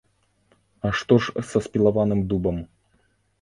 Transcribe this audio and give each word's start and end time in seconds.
А 0.87 0.89
што 1.01 1.17
ж 1.25 1.43
са 1.51 1.61
спілаваным 1.67 2.25
дубам? 2.33 2.57